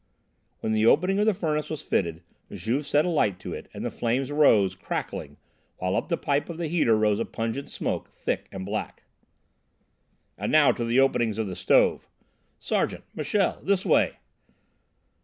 When 0.61 0.71
the 0.71 0.87
opening 0.87 1.19
of 1.19 1.27
the 1.27 1.33
furnace 1.35 1.69
was 1.69 1.83
fitted, 1.83 2.23
Juve 2.51 2.87
set 2.87 3.05
a 3.05 3.09
light 3.09 3.39
to 3.41 3.53
it 3.53 3.69
and 3.71 3.85
the 3.85 3.91
flames 3.91 4.31
rose, 4.31 4.73
crackling, 4.73 5.37
while 5.77 5.95
up 5.95 6.07
the 6.09 6.17
pipe 6.17 6.49
of 6.49 6.57
the 6.57 6.65
heater 6.67 6.97
rose 6.97 7.19
a 7.19 7.23
pungent 7.25 7.69
smoke, 7.69 8.09
thick 8.09 8.47
and 8.51 8.65
black. 8.65 9.03
"And 10.39 10.51
now 10.51 10.71
to 10.71 10.83
the 10.85 10.99
openings 10.99 11.37
of 11.37 11.45
the 11.45 11.55
stove! 11.55 12.07
Sergeant! 12.59 13.03
Michel! 13.13 13.59
This 13.63 13.85
way!" 13.85 14.13